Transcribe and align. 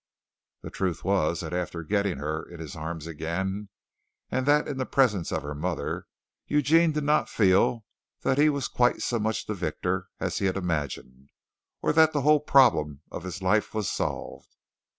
The 0.63 0.71
truth 0.71 1.03
was 1.03 1.41
that 1.41 1.53
after 1.53 1.83
getting 1.83 2.17
her 2.17 2.41
in 2.41 2.59
his 2.59 2.75
arms 2.75 3.05
again, 3.05 3.69
and 4.31 4.47
that 4.47 4.67
in 4.67 4.77
the 4.77 4.85
presence 4.87 5.31
of 5.31 5.43
her 5.43 5.53
mother, 5.53 6.07
Eugene 6.47 6.91
did 6.91 7.03
not 7.03 7.29
feel 7.29 7.85
that 8.21 8.39
he 8.39 8.49
was 8.49 8.67
quite 8.67 9.03
so 9.03 9.19
much 9.19 9.45
the 9.45 9.53
victor 9.53 10.07
as 10.19 10.39
he 10.39 10.47
had 10.47 10.57
imagined, 10.57 11.29
or 11.83 11.93
that 11.93 12.13
the 12.13 12.21
whole 12.21 12.39
problem 12.39 13.01
of 13.11 13.21
his 13.21 13.43
life 13.43 13.75
was 13.75 13.91
solved. 13.91 14.55